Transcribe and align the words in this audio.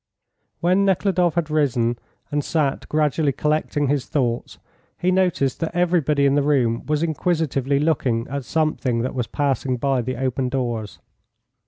When 0.61 0.83
Nekhludoff 0.83 1.35
had 1.35 1.51
risen 1.51 1.99
and 2.31 2.43
sat 2.43 2.89
gradually 2.89 3.31
collecting 3.31 3.85
his 3.87 4.07
thoughts, 4.07 4.57
he 4.97 5.11
noticed 5.11 5.59
that 5.59 5.75
everybody 5.75 6.25
in 6.25 6.33
the 6.33 6.41
room 6.41 6.83
was 6.87 7.03
inquisitively 7.03 7.77
looking 7.77 8.25
at 8.27 8.43
something 8.45 9.01
that 9.03 9.13
was 9.13 9.27
passing 9.27 9.77
by 9.77 10.01
the 10.01 10.15
open 10.17 10.49
doors. 10.49 10.97